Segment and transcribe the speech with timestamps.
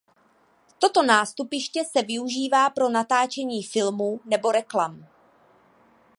[0.79, 5.05] Toto nástupiště se využívá pro natáčení filmů nebo reklam.